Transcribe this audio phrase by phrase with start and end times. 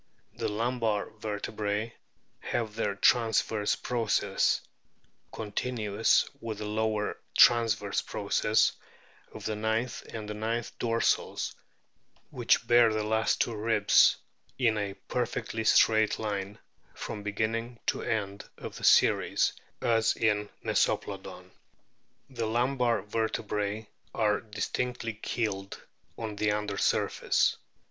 [0.33, 1.93] The lumbar vertebrae
[2.39, 4.61] have their transverse processes
[5.31, 8.71] (continuous with the lower transverse processes
[9.31, 11.53] of the ninth and tenth dorsals,
[12.31, 14.17] which bear the last two ribs)
[14.57, 16.57] in a perfectly straight line
[16.95, 21.51] from beginning to end of the series as in Meso plodon.
[22.27, 25.79] The lumbar vertebras are distinctly keeled
[26.17, 27.57] on the under surface.